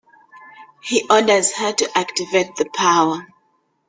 He 0.83 1.05
orders 1.11 1.51
her 1.53 1.73
to 1.73 1.89
activate 1.95 2.55
the 2.55 2.65
power. 2.73 3.27